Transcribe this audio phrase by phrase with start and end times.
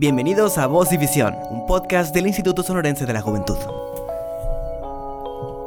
[0.00, 3.58] Bienvenidos a Voz y Visión, un podcast del Instituto Sonorense de la Juventud.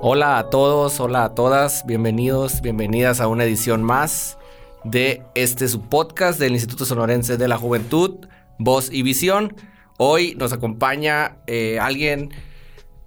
[0.01, 4.39] Hola a todos, hola a todas, bienvenidos, bienvenidas a una edición más
[4.83, 8.25] de este su podcast del Instituto Sonorense de la Juventud,
[8.57, 9.55] Voz y Visión.
[9.99, 12.31] Hoy nos acompaña eh, alguien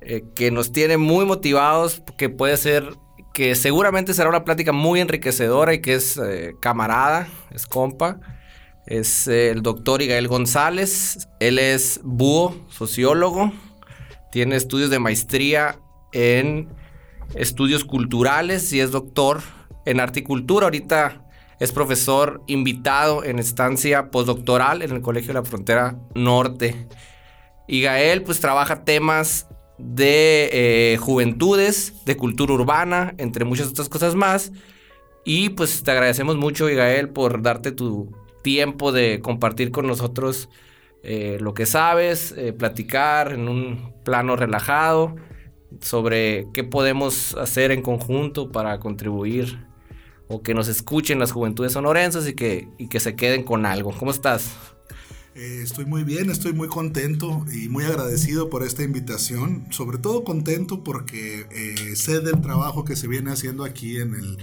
[0.03, 2.91] eh, que nos tiene muy motivados, que puede ser,
[3.35, 8.21] que seguramente será una plática muy enriquecedora y que es eh, camarada, es compa
[8.87, 11.29] es el doctor Igael González.
[11.41, 13.53] Él es búho, sociólogo.
[14.31, 15.79] Tiene estudios de maestría
[16.13, 16.69] en
[17.35, 19.43] estudios culturales y es doctor
[19.85, 20.67] en articultura.
[20.67, 21.25] Ahorita
[21.59, 26.87] es profesor invitado en estancia postdoctoral en el Colegio de la Frontera Norte.
[27.67, 29.49] Y Gael pues trabaja temas
[29.79, 34.53] de eh, juventudes, de cultura urbana, entre muchas otras cosas más.
[35.25, 38.13] Y pues te agradecemos mucho, Igael, por darte tu
[38.47, 40.49] tiempo de compartir con nosotros
[41.03, 45.17] eh, lo que sabes, eh, platicar en un plano relajado
[45.81, 49.67] sobre qué podemos hacer en conjunto para contribuir
[50.29, 53.91] o que nos escuchen las juventudes sonorenses y que, y que se queden con algo.
[53.99, 54.55] ¿Cómo estás?
[55.35, 59.67] Eh, estoy muy bien, estoy muy contento y muy agradecido por esta invitación.
[59.73, 61.47] Sobre todo contento porque
[61.97, 64.39] sé del trabajo que se viene haciendo aquí en el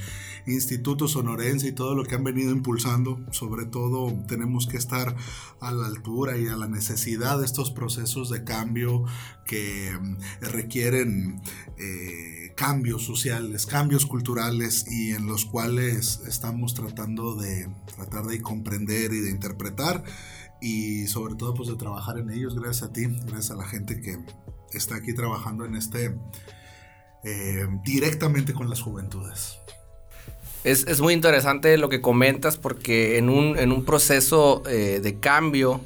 [0.45, 3.19] Instituto Sonorense y todo lo que han venido impulsando.
[3.31, 5.15] Sobre todo tenemos que estar
[5.59, 9.05] a la altura y a la necesidad de estos procesos de cambio
[9.45, 11.41] que mm, requieren
[11.77, 19.13] eh, cambios sociales, cambios culturales y en los cuales estamos tratando de tratar de comprender
[19.13, 20.03] y de interpretar
[20.61, 23.99] y sobre todo pues de trabajar en ellos gracias a ti, gracias a la gente
[24.01, 24.17] que
[24.71, 26.17] está aquí trabajando en este
[27.23, 29.57] eh, directamente con las juventudes.
[30.63, 35.81] Es, muy interesante lo que comentas porque en un, en un proceso eh, de cambio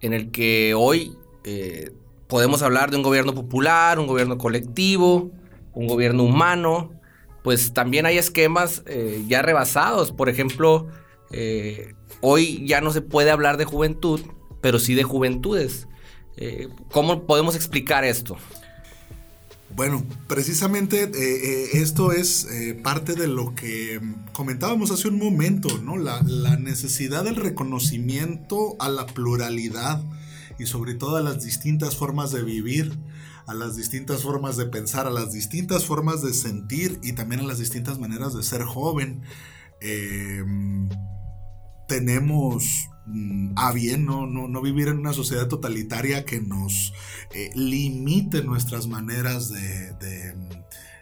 [0.00, 1.92] en el que hoy eh,
[2.26, 5.30] podemos hablar de un gobierno popular, un gobierno colectivo,
[5.72, 7.00] un gobierno humano,
[7.44, 10.10] pues también hay esquemas eh, ya rebasados.
[10.10, 10.88] Por ejemplo,
[12.20, 14.20] hoy ya no se puede hablar de juventud,
[14.60, 15.86] pero sí de juventudes.
[16.90, 18.36] ¿Cómo podemos explicar esto?
[19.74, 24.00] Bueno, precisamente eh, eh, esto es eh, parte de lo que
[24.32, 25.96] comentábamos hace un momento, ¿no?
[25.96, 26.22] La,
[26.56, 30.02] necesidad del reconocimiento a la pluralidad
[30.58, 32.98] y sobre todo a las distintas formas de vivir,
[33.46, 37.44] a las distintas formas de pensar, a las distintas formas de sentir y también a
[37.44, 39.22] las distintas maneras de ser joven.
[41.88, 42.88] tenemos
[43.56, 46.92] a bien, no, no, vivir en una sociedad totalitaria que nos
[47.32, 49.90] eh, limite nuestras maneras de,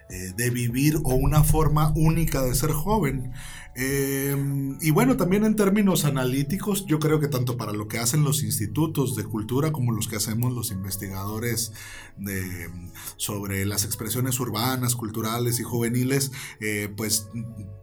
[0.09, 3.33] eh, de, vivir o una forma única de ser joven.
[3.77, 8.23] Em, y bueno, también en términos analíticos, yo creo que tanto para lo que hacen
[8.23, 11.73] los institutos de cultura como los que hacemos los investigadores
[12.17, 12.69] de,
[13.17, 16.31] sobre las expresiones urbanas, culturales y juveniles,
[16.61, 17.27] eh, pues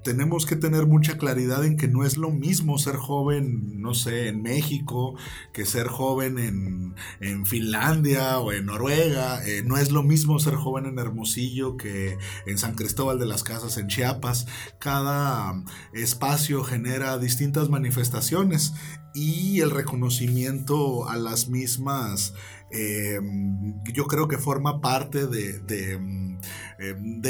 [0.02, 4.28] tenemos que tener mucha claridad en que no es lo mismo ser joven, no sé,
[4.28, 5.14] en México,
[5.52, 10.54] que ser joven en, en Finlandia o en Noruega, eh, no es lo mismo ser
[10.54, 12.16] joven en Hermosillo que
[12.46, 14.46] en San Cristóbal de las Casas, en Chiapas.
[14.78, 15.62] Cada
[15.92, 18.74] espacio genera distintas manifestaciones
[19.14, 22.34] y el reconocimiento a las mismas
[22.70, 26.38] em, yo creo que forma parte de, de, em,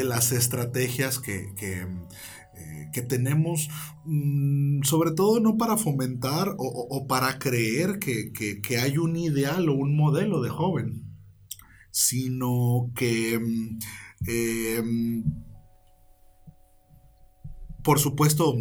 [0.05, 1.87] las estrategias que, que,
[2.55, 3.69] eh, tenemos,
[4.05, 9.75] mm, sobre todo no para fomentar o, para creer que, que, hay un ideal o
[9.75, 11.03] un modelo de joven,
[11.91, 13.35] sino que
[14.27, 15.25] em,
[17.83, 18.55] por supuesto,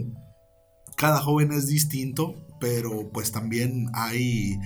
[0.98, 4.58] cada joven es distinto, pero pues también hay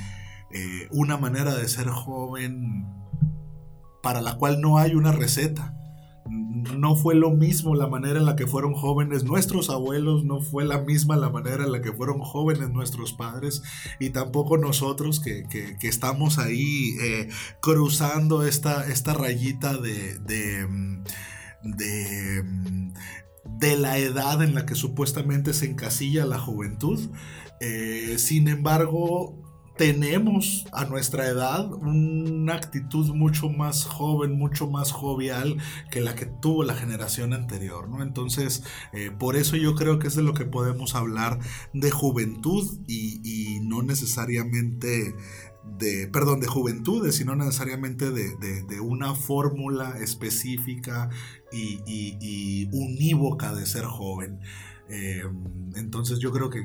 [0.52, 2.86] eh, una manera de ser joven
[4.04, 5.74] para la cual no hay una receta.
[6.28, 10.66] No fue lo mismo la manera en la que fueron jóvenes nuestros abuelos, no fue
[10.66, 13.62] la misma la manera en la que fueron jóvenes nuestros padres
[14.00, 15.46] y tampoco nosotros que,
[15.82, 17.30] estamos ahí eh,
[17.62, 20.68] cruzando esta, esta rayita de, de,
[21.64, 22.44] de
[23.58, 27.00] de la edad en la que supuestamente se encasilla la juventud.
[27.62, 29.46] Eh, sin embargo,
[29.78, 35.58] tenemos a nuestra edad una actitud mucho más joven, mucho más jovial
[35.92, 38.02] que la que tuvo la generación anterior, ¿no?
[38.02, 38.64] Entonces,
[38.94, 41.40] eh, por eso yo creo que es de lo que podemos hablar
[41.74, 45.16] de juventud y, no necesariamente
[45.78, 51.10] de, perdón, de juventudes, sino necesariamente de una fórmula específica
[51.52, 54.40] y, unívoca de ser joven.
[54.88, 55.24] Eh,
[55.76, 56.64] entonces yo creo que,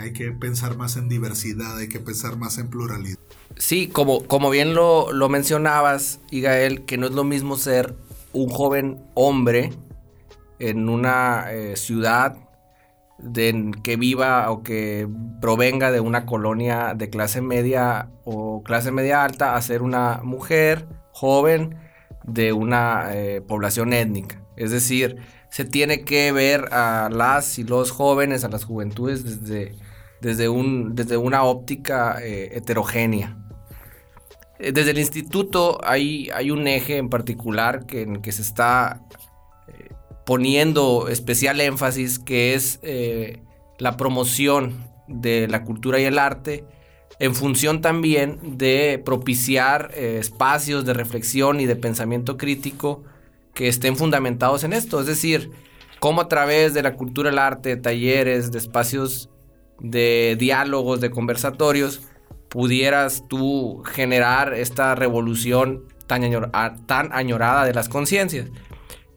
[0.00, 3.18] hay que pensar más en diversidad, hay que pensar más en pluralidad.
[3.56, 7.94] Sí, como, como bien lo, lo mencionabas, Igael, que no es lo mismo ser
[8.32, 9.72] un joven hombre
[10.58, 12.36] en una eh, ciudad
[13.22, 15.08] de, que viva o que
[15.40, 20.86] provenga de una colonia de clase media o clase media alta a ser una mujer
[21.12, 21.76] joven
[22.24, 24.42] de una eh, población étnica.
[24.56, 25.16] Es decir,
[25.50, 29.74] se tiene que ver a las y los jóvenes, a las juventudes desde,
[30.20, 33.36] desde, un, desde una óptica eh, heterogénea.
[34.58, 39.02] Eh, desde el instituto hay, hay un eje en particular que, en que se está
[40.30, 42.78] poniendo especial énfasis, que es
[43.78, 46.64] la promoción de la cultura y el arte,
[47.18, 53.02] en función también de propiciar espacios de reflexión y de pensamiento crítico
[53.54, 55.00] que estén fundamentados en esto.
[55.00, 55.50] Es decir,
[55.98, 59.30] cómo a través de la cultura, el arte, talleres, de espacios
[59.80, 62.02] de diálogos, de conversatorios,
[62.48, 66.22] pudieras tú generar esta revolución tan,
[66.86, 68.46] tan añorada de las conciencias.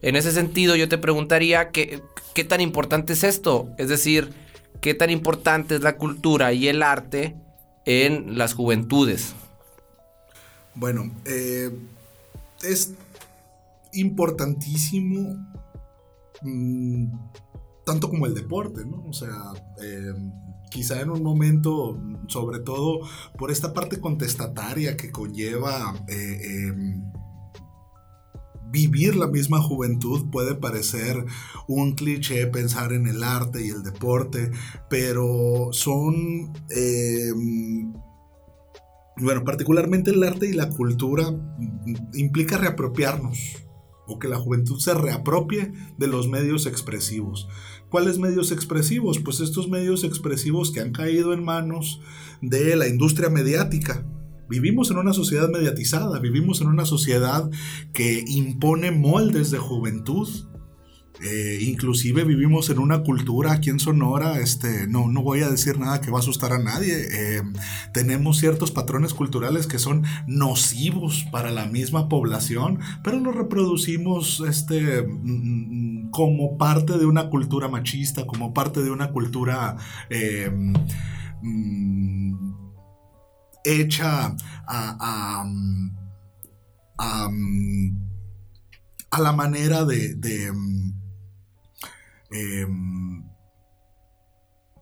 [0.04, 2.02] En ese sentido, yo te preguntaría ¿qué,
[2.46, 4.34] tan importante es esto, es decir,
[4.82, 7.34] qué tan importante es la cultura y el arte
[7.86, 9.32] en las juventudes.
[10.74, 11.70] Bueno, eh,
[12.62, 12.92] es
[13.94, 15.38] importantísimo,
[16.42, 17.06] mm,
[17.86, 19.06] tanto como el deporte, ¿no?
[19.08, 20.30] O sea, em,
[20.70, 21.98] quizá en un momento,
[22.28, 23.00] sobre todo
[23.38, 27.02] por esta parte contestataria que conlleva eh, em,
[28.74, 31.24] vivir la misma juventud puede parecer
[31.68, 34.50] un cliché pensar en el arte y el deporte,
[34.90, 37.92] pero son em,
[39.16, 43.38] bueno, particularmente el arte y la cultura mm, implica reapropiarnos
[44.06, 47.48] o que la juventud se reapropie de los medios expresivos.
[47.90, 49.20] ¿Cuáles medios expresivos?
[49.20, 52.02] Pues estos medios expresivos que han caído en manos
[52.42, 54.04] de la industria mediática.
[54.48, 57.50] Vivimos en una sociedad mediatizada, vivimos en una sociedad
[57.92, 60.28] que impone moldes de juventud,
[61.22, 65.78] eh, inclusive vivimos en una cultura aquí en Sonora, este, no, no voy a decir
[65.78, 66.92] nada que va a asustar a nadie.
[66.92, 67.42] Eh,
[67.92, 75.02] tenemos ciertos patrones culturales que son nocivos para la misma población, pero los reproducimos este,
[75.02, 79.76] mm, como parte de una cultura machista, como parte de una cultura
[80.10, 80.50] eh,
[81.42, 82.53] mm,
[83.64, 85.44] hecha a,
[86.98, 87.30] a,
[89.20, 90.16] la manera de
[92.34, 93.22] Em,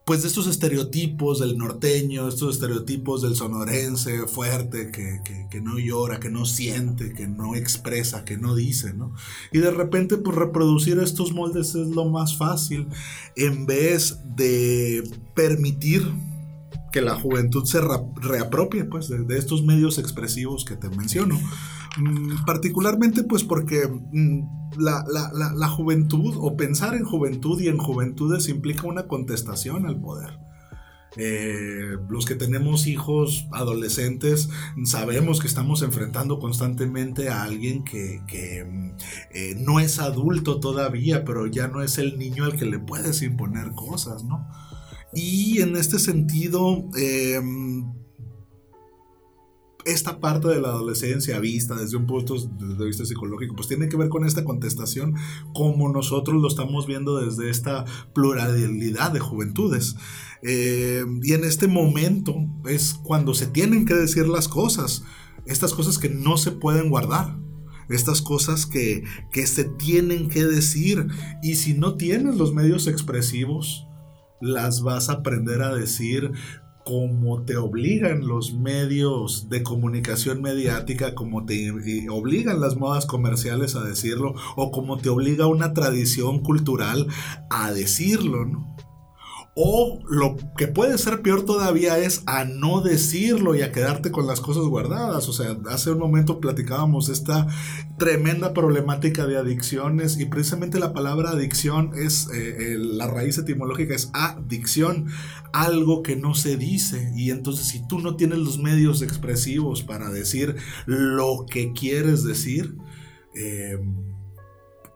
[0.07, 6.29] pues de estos estereotipos del norteño, estos estereotipos del sonorense fuerte, que, no llora, que
[6.29, 9.15] no siente, que no expresa, que no dice, ¿no?
[9.53, 12.89] Y de repente, pues reproducir estos moldes es lo más fácil,
[13.37, 16.03] en vez de permitir
[16.93, 21.39] que la juventud se reapropie, pues, de estos medios expresivos que te menciono.
[21.99, 24.49] Mm, particularmente pues porque mm,
[24.79, 30.39] la, juventud o pensar en juventud y en juventudes implica una contestación al poder.
[31.19, 34.49] Eh, los que tenemos hijos adolescentes
[34.85, 38.23] sabemos que estamos enfrentando constantemente a alguien que,
[38.67, 38.91] mm,
[39.35, 43.21] eh, no es adulto todavía, pero ya no es el niño al que le puedes
[43.21, 44.49] imponer cosas, ¿no?
[45.15, 47.41] Y en este sentido, eh,
[49.85, 53.97] esta parte de la adolescencia vista desde un punto de vista psicológico, pues tiene que
[53.97, 55.15] ver con esta contestación
[55.55, 57.85] como nosotros lo estamos viendo desde esta
[58.15, 59.97] pluralidad de juventudes.
[60.43, 62.35] Eh, y en este momento
[62.67, 65.05] es cuando se tienen que decir las cosas,
[65.47, 67.39] estas cosas que no se pueden guardar.
[67.89, 71.09] Estas cosas que, que se tienen que decir.
[71.43, 73.87] Y si no tienes los medios expresivos,
[74.43, 76.33] las vas a aprender a decir
[76.85, 81.71] como te obligan los medios de comunicación mediática, como te
[82.11, 87.07] obligan las modas comerciales a decirlo, o como te obliga una tradición cultural
[87.51, 88.77] a decirlo, ¿no?
[89.55, 94.27] O lo que puede ser peor todavía es a no decirlo y a quedarte con
[94.27, 95.29] las cosas guardadas.
[95.29, 97.49] O sea, hace un momento platicábamos esta
[97.99, 104.11] tremenda problemática de adicciones y precisamente la palabra adicción es, eh, la raíz etimológica es
[104.15, 105.09] adicción,
[105.53, 107.13] algo que no se dice.
[107.15, 110.57] Y entonces si tú no tienes los medios expresivos para decir
[110.87, 112.79] lo que quieres decir,
[113.35, 113.79] eh,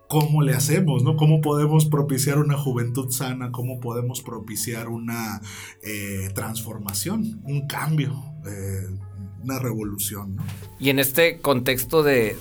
[0.08, 1.16] cómo le hacemos, ¿no?
[1.16, 3.50] ¿Cómo podemos propiciar una juventud sana?
[3.52, 5.40] ¿Cómo podemos propiciar una
[5.82, 8.86] eh, transformación, un cambio, eh,
[9.46, 10.36] una revolución.
[10.78, 12.36] Y en este contexto de,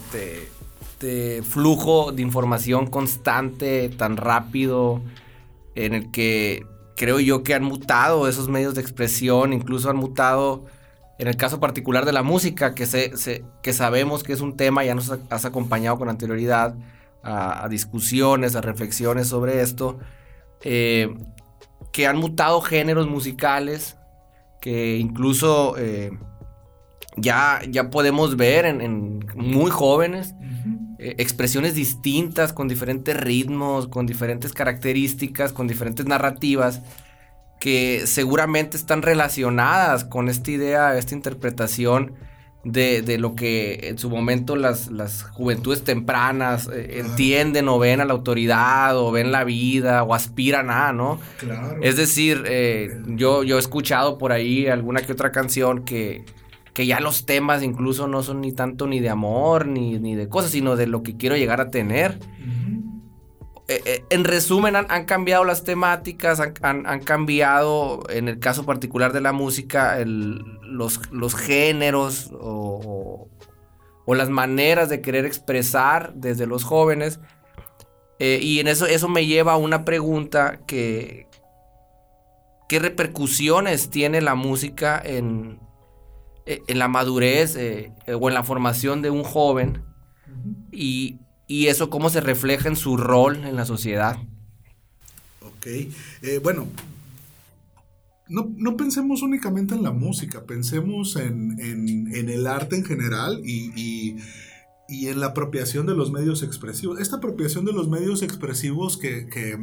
[1.43, 5.01] flujo de información constante, tan rápido,
[5.75, 10.65] en el que creo yo que han mutado esos medios de expresión, incluso han mutado
[11.19, 14.83] en el caso particular de la música, que, se, que sabemos que es un tema,
[14.83, 16.75] ya nos has acompañado con anterioridad
[17.25, 19.99] a, discusiones, a reflexiones sobre esto,
[20.61, 21.13] eh,
[21.91, 23.97] que han mutado géneros musicales,
[24.61, 26.11] que incluso eh,
[27.17, 30.35] ya, ya podemos ver en, muy jóvenes
[30.99, 36.81] eh, expresiones distintas, con diferentes ritmos, con diferentes características, con diferentes narrativas
[37.59, 42.13] que seguramente están relacionadas con esta idea, esta interpretación
[42.65, 44.89] de, lo que en su momento las,
[45.33, 50.69] juventudes tempranas eh, entienden o ven a la autoridad o ven la vida o aspiran
[50.69, 51.19] a, ¿no?
[51.39, 51.77] Claro.
[51.81, 56.25] Es decir, eh, yo, yo he escuchado por ahí alguna que otra canción que,
[56.73, 60.27] que ya los temas incluso no son ni tanto ni de amor ni, ni de
[60.27, 62.19] cosas, sino de lo que quiero llegar a tener.
[63.67, 69.21] Eh, eh, en resumen, han, cambiado las temáticas, han, cambiado, en el caso particular de
[69.21, 73.27] la música, los, géneros o,
[74.07, 77.19] las maneras de querer expresar desde los jóvenes.
[78.19, 81.27] Eh, y en eso, eso me lleva a una pregunta que,
[82.69, 85.59] ¿qué repercusiones tiene la música en,
[86.45, 89.83] en la madurez o en la formación de un joven?
[90.71, 94.17] Y, y eso cómo se refleja en su rol en la sociedad.
[95.41, 96.67] Ok, eh, bueno,
[98.27, 104.17] no, pensemos únicamente en la música, pensemos en, el arte en general y,
[104.87, 106.99] en la apropiación de los medios expresivos.
[106.99, 109.57] Esta apropiación de los medios expresivos que, que,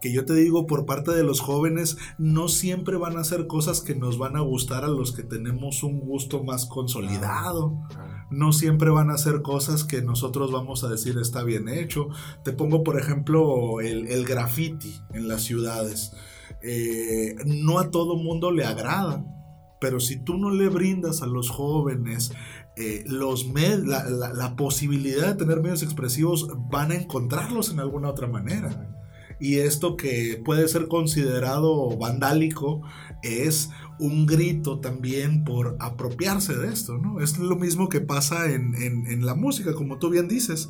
[0.00, 3.80] que, yo te digo por parte de los jóvenes no siempre van a ser cosas
[3.80, 7.74] que nos van a gustar a los que tenemos un gusto más consolidado.
[7.96, 12.08] Ah, no siempre van a ser cosas que nosotros vamos a decir está bien hecho.
[12.44, 16.12] Te pongo, por ejemplo, el, graffiti en las ciudades.
[16.62, 19.24] Eh, no a todo mundo le agrada,
[19.80, 22.32] pero si tú no le brindas a los jóvenes
[22.76, 28.26] eh, los la, la, posibilidad de tener medios expresivos, van a encontrarlos en alguna otra
[28.26, 28.92] manera.
[29.38, 32.82] Y esto que puede ser considerado vandálico
[33.22, 37.20] es un grito también por apropiarse de esto, ¿no?
[37.20, 40.68] Es lo mismo que pasa en, la música, como tú bien dices.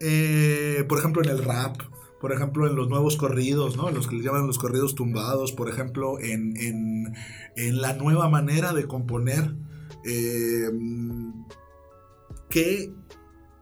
[0.00, 1.76] Eh, por ejemplo, en el rap,
[2.20, 3.90] por ejemplo, en los nuevos corridos, ¿no?
[3.90, 7.14] Los que le llaman los corridos tumbados, por ejemplo, en,
[7.56, 9.54] la nueva manera de componer,
[10.04, 10.70] eh,
[12.48, 12.92] que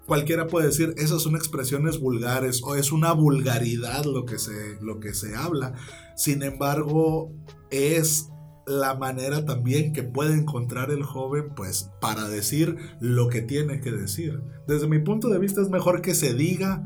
[0.07, 5.01] cualquiera puede decir, esas son expresiones vulgares o es una vulgaridad lo que se, lo
[5.01, 5.75] que se habla.
[6.17, 7.33] Sin embargo,
[7.71, 8.29] es
[8.67, 13.93] la manera también que puede encontrar el joven pues para decir lo que tiene que
[13.93, 14.41] decir.
[14.67, 16.83] Desde mi punto de vista es mejor que se diga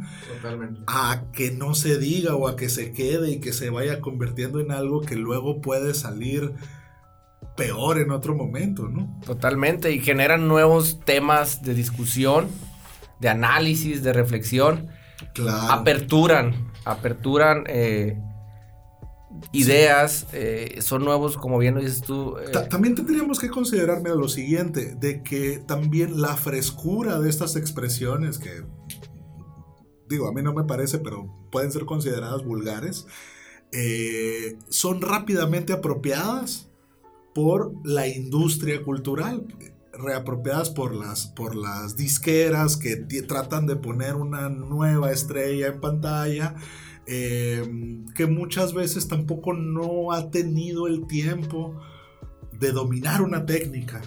[0.87, 4.61] a que no se diga o a que se quede y que se vaya convirtiendo
[4.61, 6.53] en algo que luego puede salir
[7.57, 9.21] peor en otro momento, ¿no?
[9.25, 12.49] Totalmente y generan nuevos temas de discusión,
[13.21, 14.89] de análisis, de reflexión.
[15.35, 15.73] Claro.
[15.73, 18.17] Aperturan, aperturan eh,
[19.53, 22.37] ideas, eh, son nuevos, como bien lo dices tú.
[22.39, 22.53] Eh.
[22.71, 28.63] También tendríamos que considerarme lo siguiente, de que también la frescura de estas expresiones, que
[30.09, 33.07] digo, a mí no me parece, pero pueden ser consideradas vulgares,
[34.71, 36.71] son rápidamente apropiadas
[37.35, 39.47] por la industria cultural
[39.99, 46.55] reapropiadas por las, por las disqueras que tratan de poner una nueva estrella en pantalla
[47.11, 51.81] Em, que muchas veces tampoco no ha tenido el tiempo
[52.53, 54.03] de dominar una técnica.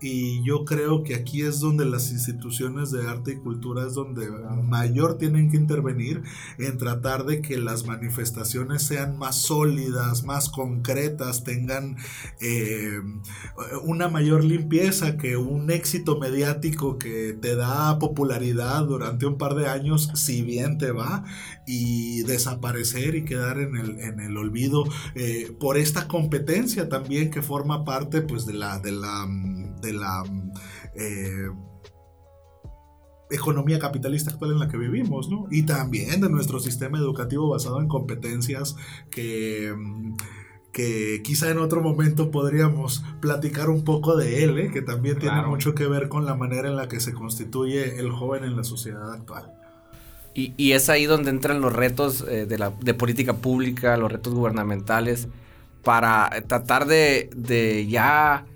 [0.00, 4.28] Y yo creo que aquí es donde las instituciones de arte y cultura es donde
[4.62, 6.22] mayor tienen que intervenir
[6.58, 11.96] en tratar de que las manifestaciones sean más sólidas, más concretas, tengan
[12.40, 13.00] eh,
[13.84, 19.68] una mayor limpieza que un éxito mediático que te da popularidad durante un par de
[19.68, 21.24] años, si bien te va,
[21.66, 27.42] y desaparecer y quedar en el, en el olvido eh, por esta competencia también que
[27.42, 28.78] forma parte pues de la...
[28.78, 29.28] De la
[29.80, 30.22] de la
[30.94, 31.48] eh,
[33.30, 35.46] economía capitalista actual en la que vivimos, ¿no?
[35.50, 38.76] Y también de nuestro sistema educativo basado en competencias
[39.10, 39.74] que,
[40.72, 44.70] que quizá en otro momento podríamos platicar un poco de él, ¿eh?
[44.72, 48.10] que también tiene mucho que ver con la manera en la que se constituye el
[48.10, 49.52] joven en la sociedad actual.
[50.32, 54.32] Y, es ahí donde entran los retos eh, de, la, de política pública, los retos
[54.32, 55.28] gubernamentales,
[55.82, 58.46] para tratar de, de ya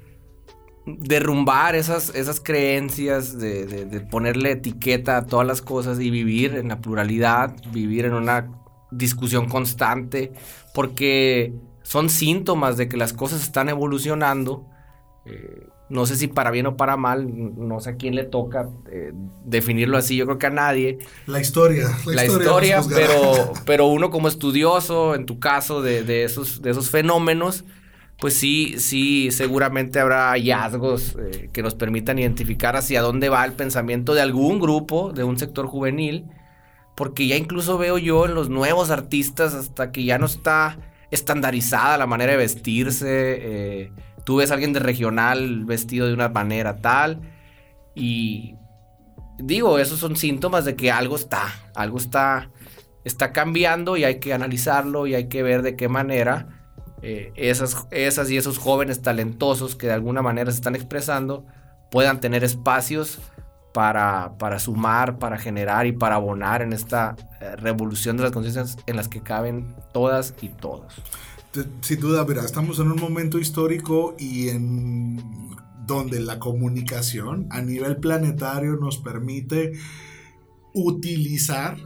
[0.87, 6.81] derrumbar esas, esas creencias, de, ponerle etiqueta a todas las cosas y vivir en la
[6.81, 8.51] pluralidad, vivir en una
[8.91, 10.33] discusión constante,
[10.75, 14.67] porque son síntomas de que las cosas están evolucionando.
[15.27, 18.69] Eh, no sé si para bien o para mal, no sé a quién le toca
[18.91, 19.13] eh,
[19.45, 20.99] definirlo así, yo creo que a nadie.
[21.27, 21.89] La historia.
[22.07, 27.65] La, historia, pero, pero uno como estudioso, en tu caso, de, esos, de esos fenómenos,
[28.25, 33.53] pues sí, sí, seguramente habrá hallazgos eh, que nos permitan identificar hacia dónde va el
[33.53, 36.31] pensamiento de algún grupo, de un sector juvenil,
[36.97, 40.79] porque ya incluso veo yo en los nuevos artistas hasta que ya no está
[41.11, 43.09] estandarizada la manera de vestirse.
[43.11, 43.93] Eh,
[44.25, 47.21] tú ves a alguien de regional vestido de una manera tal
[47.95, 48.55] y
[49.39, 51.43] digo, esos son síntomas de que algo está,
[51.75, 52.49] algo está,
[53.05, 56.54] está cambiando y hay que analizarlo y hay que ver de qué manera
[57.05, 61.45] eh, esas, esas y esos jóvenes talentosos que de alguna manera se están expresando
[61.91, 63.21] puedan tener espacios
[63.75, 68.79] para, para sumar, para generar y para abonar en esta eh, revolución de las conciencias
[68.87, 70.95] en las que caben todas y todos.
[71.83, 75.21] Sin duda, verá, estamos en un momento histórico y en
[75.87, 79.73] donde la comunicación a nivel planetario nos permite
[80.73, 81.77] utilizar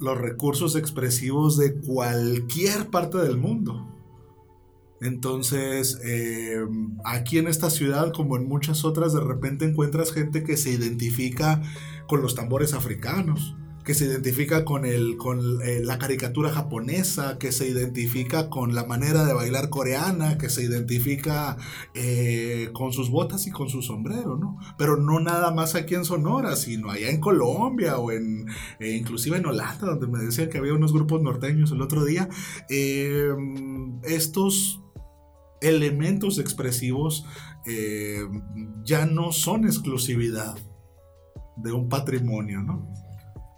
[0.00, 3.91] los recursos expresivos de cualquier parte del mundo.
[5.02, 6.64] Entonces, eh,
[7.04, 11.60] aquí en esta ciudad, como en muchas otras, de repente encuentras gente que se identifica
[12.06, 17.50] con los tambores africanos, que se identifica con, el, con eh, la caricatura japonesa, que
[17.50, 21.56] se identifica con la manera de bailar coreana, que se identifica
[21.94, 24.56] eh, con sus botas y con su sombrero, ¿no?
[24.78, 28.46] Pero no nada más aquí en Sonora, sino allá en Colombia o en,
[28.78, 32.28] inclusive en Holanda, donde me decían que había unos grupos norteños el otro día.
[34.04, 34.78] estos
[35.62, 37.24] elementos expresivos
[37.66, 38.20] eh,
[38.82, 40.56] ya no son exclusividad
[41.56, 42.88] de un patrimonio, ¿no?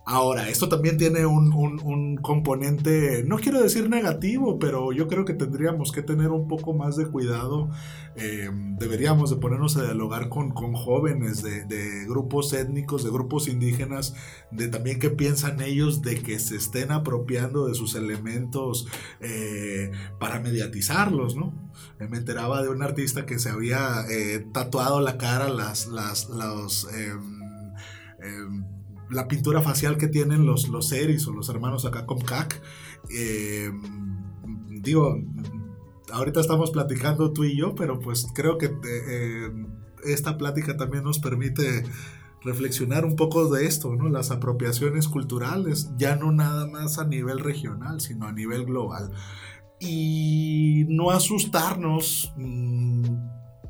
[0.06, 5.92] Ahora, esto también tiene un, componente, no quiero decir negativo, pero yo creo que tendríamos
[5.92, 7.70] que tener un poco más de cuidado.
[8.14, 14.14] Eh, deberíamos de ponernos a dialogar con, jóvenes de, grupos étnicos, de grupos indígenas,
[14.50, 18.86] de también qué piensan ellos de que se estén apropiando de sus elementos
[19.20, 19.90] eh,
[20.20, 21.72] para mediatizarlos, ¿no?
[21.98, 24.04] Eh, me enteraba de un artista que se había
[24.52, 26.86] tatuado la cara, las, las, los...
[29.10, 32.60] La pintura facial que tienen los, los Seris o los hermanos acá con CAC.
[33.10, 33.70] Eh,
[34.70, 35.18] digo,
[36.12, 39.50] ahorita estamos platicando tú y yo, pero pues creo que eh,
[40.04, 41.84] esta plática también nos permite
[42.42, 44.08] reflexionar un poco de esto, ¿no?
[44.08, 49.10] Las apropiaciones culturales, ya no nada más a nivel regional, sino a nivel global.
[49.80, 53.04] Y no asustarnos mm,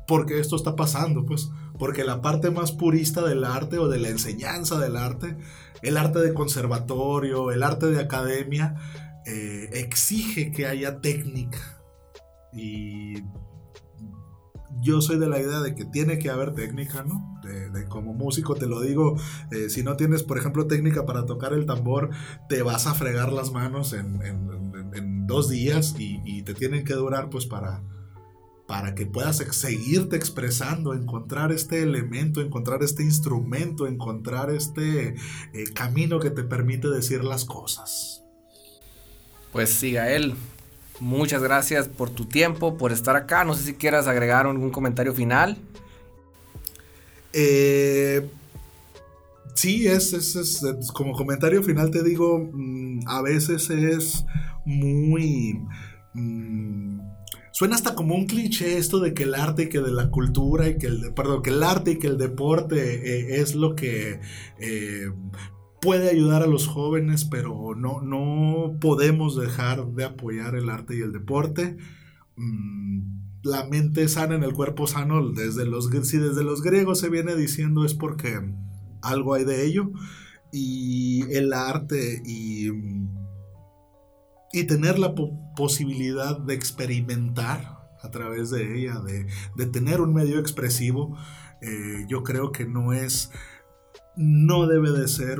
[0.07, 4.09] porque esto está pasando, pues porque la parte más purista del arte o de la
[4.09, 5.37] enseñanza del arte,
[5.81, 8.75] el arte de conservatorio, el arte de academia,
[9.25, 11.81] eh, exige que haya técnica.
[12.53, 13.23] Y
[14.81, 17.33] yo soy de la idea de que tiene que haber técnica, ¿no?
[17.89, 19.15] Como músico te lo digo,
[19.51, 22.09] eh, si no tienes, por ejemplo, técnica para tocar el tambor,
[22.49, 24.19] te vas a fregar las manos en,
[25.27, 27.81] dos días y, y, te tienen que durar pues para,
[28.67, 35.15] para que puedas seguirte expresando, encontrar este elemento, encontrar este instrumento, encontrar este
[35.53, 38.23] eh, camino que te permite decir las cosas.
[39.51, 40.33] Pues siga él.
[40.99, 43.43] Muchas gracias por tu tiempo, por estar acá.
[43.43, 45.57] No sé si quieras agregar algún comentario final.
[47.33, 48.27] Eh,
[49.53, 50.61] sí, es, es,
[50.93, 54.25] como comentario final te digo, mm, a veces es
[54.65, 55.61] muy...
[56.13, 57.14] Mm,
[57.55, 60.67] suena hasta como un cliché esto de que el arte y que de la cultura
[60.67, 64.19] y que el, perdón, que el arte y que el deporte eh, es lo que
[64.59, 65.09] eh,
[65.79, 71.01] puede ayudar a los jóvenes, pero no, no podemos dejar de apoyar el arte y
[71.01, 71.77] el deporte.
[72.35, 77.09] Mm, la mente sana en el cuerpo sano, desde los, si desde los griegos se
[77.09, 78.37] viene diciendo es porque
[79.01, 79.91] algo hay de ello.
[80.51, 82.69] Y el arte y
[84.55, 85.13] y tener la
[85.55, 91.17] posibilidad de experimentar a través de ella, de, tener un medio expresivo,
[91.61, 93.31] eh, yo creo que no es,
[94.15, 95.39] no debe de ser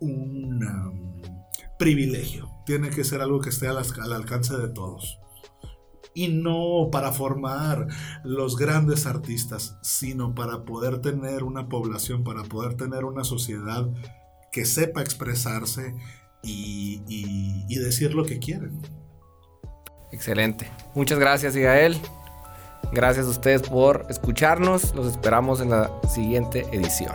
[0.00, 1.22] un um,
[1.78, 5.18] privilegio, tiene que ser algo que esté al, al alcance de todos
[6.14, 7.88] y no para formar
[8.22, 13.90] los grandes artistas, sino para poder tener una población, para poder tener una sociedad
[14.52, 15.96] que sepa expresarse
[16.42, 17.00] y,
[17.76, 18.80] decir lo que quieren.
[20.14, 20.70] Excelente.
[20.94, 22.00] Muchas gracias, Igael.
[22.92, 24.94] Gracias a ustedes por escucharnos.
[24.94, 27.12] Los esperamos en la siguiente edición.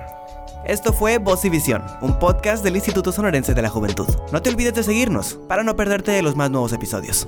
[0.65, 4.07] Esto fue Voz y Visión, un podcast del Instituto Sonorense de la Juventud.
[4.33, 7.25] No te olvides de seguirnos para no perderte de los más nuevos episodios.